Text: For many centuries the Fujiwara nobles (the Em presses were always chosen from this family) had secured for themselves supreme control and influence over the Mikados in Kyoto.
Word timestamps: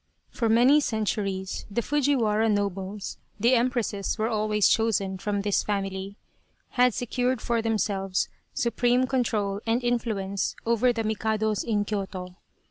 For 0.31 0.49
many 0.49 0.79
centuries 0.79 1.67
the 1.69 1.83
Fujiwara 1.83 2.49
nobles 2.49 3.19
(the 3.39 3.53
Em 3.53 3.69
presses 3.69 4.17
were 4.17 4.29
always 4.29 4.67
chosen 4.67 5.19
from 5.19 5.41
this 5.41 5.61
family) 5.61 6.17
had 6.69 6.95
secured 6.95 7.39
for 7.39 7.61
themselves 7.61 8.27
supreme 8.51 9.05
control 9.05 9.61
and 9.67 9.83
influence 9.83 10.55
over 10.65 10.91
the 10.91 11.03
Mikados 11.03 11.63
in 11.63 11.85
Kyoto. 11.85 12.35